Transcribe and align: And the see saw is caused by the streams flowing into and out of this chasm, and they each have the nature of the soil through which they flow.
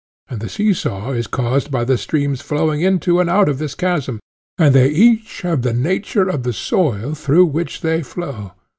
And 0.31 0.39
the 0.39 0.49
see 0.49 0.73
saw 0.73 1.11
is 1.11 1.27
caused 1.27 1.69
by 1.69 1.83
the 1.83 1.95
streams 1.95 2.41
flowing 2.41 2.81
into 2.81 3.19
and 3.19 3.29
out 3.29 3.47
of 3.47 3.59
this 3.59 3.75
chasm, 3.75 4.19
and 4.57 4.73
they 4.73 4.89
each 4.89 5.41
have 5.43 5.61
the 5.61 5.73
nature 5.75 6.27
of 6.27 6.41
the 6.41 6.53
soil 6.53 7.13
through 7.13 7.45
which 7.45 7.81
they 7.81 8.01
flow. 8.01 8.53